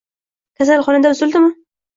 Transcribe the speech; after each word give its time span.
Kasalxonada 0.61 1.13
uzildimi 1.17 1.55